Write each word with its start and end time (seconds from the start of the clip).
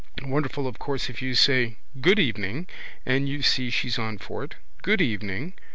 Wonderful 0.23 0.65
of 0.65 0.79
course 0.79 1.11
if 1.11 1.21
you 1.21 1.35
say: 1.35 1.75
good 2.01 2.17
evening, 2.17 2.65
and 3.05 3.29
you 3.29 3.43
see 3.43 3.69
she's 3.69 3.99
on 3.99 4.17
for 4.17 4.43
it: 4.43 4.55
good 4.81 4.99
evening. 4.99 5.53